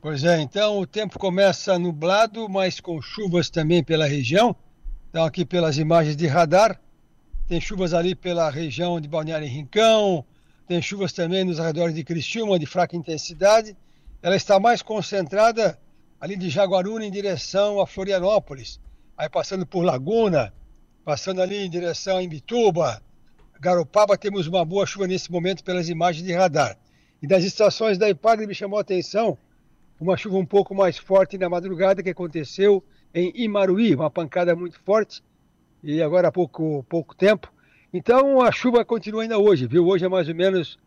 [0.00, 4.54] Pois é, então o tempo começa nublado, mas com chuvas também pela região.
[5.10, 6.80] Então, aqui pelas imagens de radar,
[7.48, 10.24] tem chuvas ali pela região de Balneário e Rincão,
[10.68, 13.76] tem chuvas também nos arredores de Criciúma, de fraca intensidade.
[14.22, 15.76] Ela está mais concentrada
[16.20, 18.78] ali de Jaguaruna em direção a Florianópolis,
[19.16, 20.54] aí passando por Laguna,
[21.04, 23.02] passando ali em direção a Imbituba,
[23.58, 26.78] Garopaba, temos uma boa chuva nesse momento pelas imagens de radar.
[27.20, 29.36] E das estações da IPAG me chamou a atenção
[30.00, 34.78] uma chuva um pouco mais forte na madrugada que aconteceu em Imaruí, uma pancada muito
[34.80, 35.22] forte,
[35.82, 37.52] e agora há pouco, pouco tempo.
[37.92, 39.86] Então a chuva continua ainda hoje, viu?
[39.86, 40.78] Hoje é mais ou menos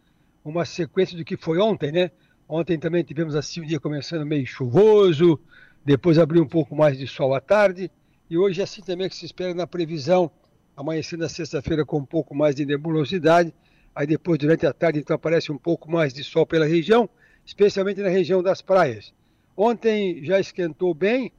[0.45, 2.12] uma sequência do que foi ontem, né?
[2.48, 5.40] Ontem também tivemos assim o dia começando meio chuvoso,
[5.84, 7.91] depois abriu um pouco mais de sol à tarde,
[8.30, 10.32] e hoje é assim também que se espera na previsão,
[10.76, 13.54] amanhecendo na sexta-feira com um pouco mais de nebulosidade,
[13.96, 17.09] aí depois durante a tarde então aparece um pouco mais de sol pela região,
[17.45, 19.13] especialmente na região das praias.
[19.55, 21.32] Ontem já esquentou bem,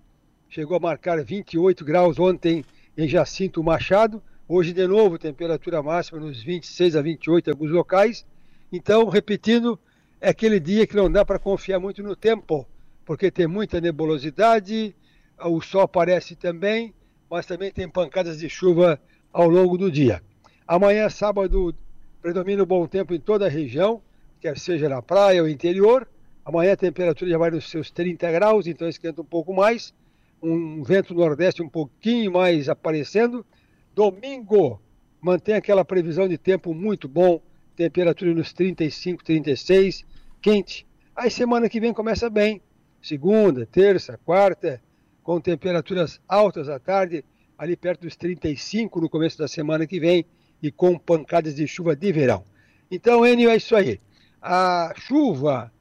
[0.48, 2.64] chegou a marcar 28 graus ontem
[2.96, 8.26] em Jacinto Machado, hoje de novo temperatura máxima nos 26 a 28 em alguns locais.
[8.70, 9.78] Então, repetindo,
[10.20, 12.66] é aquele dia que não dá para confiar muito no tempo,
[13.04, 14.94] porque tem muita nebulosidade,
[15.38, 16.94] o sol aparece também,
[17.30, 19.00] mas também tem pancadas de chuva
[19.32, 20.22] ao longo do dia.
[20.66, 21.74] Amanhã, sábado,
[22.20, 24.00] predomina o bom tempo em toda a região,
[24.42, 26.06] quer seja na praia ou interior.
[26.44, 29.94] Amanhã a temperatura já vai nos seus 30 graus, então esquenta um pouco mais.
[30.42, 33.46] Um vento nordeste um pouquinho mais aparecendo.
[33.94, 34.82] Domingo
[35.20, 37.40] mantém aquela previsão de tempo muito bom,
[37.76, 40.04] temperatura nos 35, 36,
[40.40, 40.84] quente.
[41.14, 42.60] Aí semana que vem começa bem.
[43.00, 44.82] Segunda, terça, quarta,
[45.22, 47.24] com temperaturas altas à tarde,
[47.56, 50.26] ali perto dos 35 no começo da semana que vem
[50.60, 52.42] e com pancadas de chuva de verão.
[52.90, 54.00] Então, Enio, é isso aí
[54.42, 55.72] a chuva,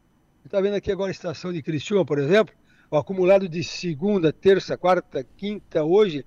[0.45, 2.53] está vendo aqui agora a estação de Criciúma, por exemplo,
[2.91, 6.23] o acumulado de segunda, terça, quarta, quinta, hoje,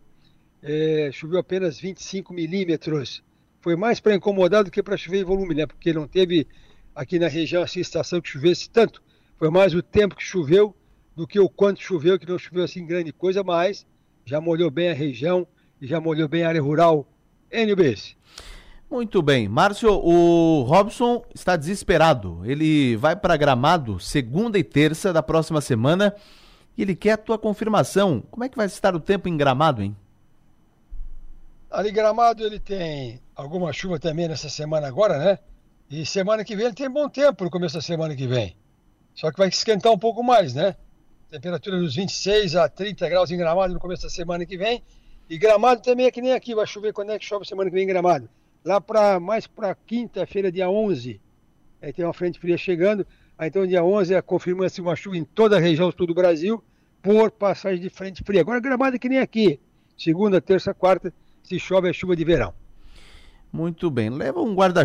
[0.60, 3.22] é, choveu apenas 25 milímetros.
[3.60, 5.66] Foi mais para incomodar do que para chover em volume, né?
[5.66, 6.48] Porque não teve
[6.92, 9.00] aqui na região assim estação que chovesse tanto.
[9.38, 10.74] Foi mais o tempo que choveu
[11.14, 13.86] do que o quanto choveu, que não choveu assim grande coisa, mas
[14.24, 15.46] já molhou bem a região
[15.80, 17.06] e já molhou bem a área rural.
[17.50, 18.16] NBS.
[18.94, 19.48] Muito bem.
[19.48, 22.42] Márcio, o Robson está desesperado.
[22.44, 26.14] Ele vai para Gramado segunda e terça da próxima semana
[26.78, 28.22] e ele quer a tua confirmação.
[28.30, 29.96] Como é que vai estar o tempo em Gramado, hein?
[31.68, 35.40] Ali Gramado ele tem alguma chuva também nessa semana agora, né?
[35.90, 38.54] E semana que vem ele tem bom tempo no começo da semana que vem.
[39.12, 40.76] Só que vai esquentar um pouco mais, né?
[41.32, 44.84] Temperatura dos 26 a 30 graus em Gramado no começo da semana que vem.
[45.28, 47.74] E Gramado também é que nem aqui, vai chover quando é que chove semana que
[47.74, 48.30] vem em Gramado
[48.64, 51.20] lá para mais para quinta-feira, dia 11.
[51.82, 53.06] Aí tem uma frente fria chegando.
[53.36, 56.62] Aí então, dia 11, confirma-se uma chuva em toda a região sul do Brasil
[57.02, 58.40] por passagem de frente fria.
[58.40, 59.60] Agora, gramado é que nem aqui.
[59.98, 62.54] Segunda, terça, quarta, se chove, é chuva de verão.
[63.52, 64.08] Muito bem.
[64.08, 64.82] Leva um guarda